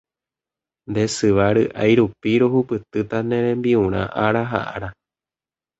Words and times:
Nde 0.89 1.03
syva 1.15 1.45
ry'ái 1.55 1.93
rupi 1.99 2.31
ruhupytýta 2.41 3.17
ne 3.29 3.37
rembi'urã 3.45 4.01
ára 4.25 4.41
ha 4.51 4.59
ára. 4.75 4.89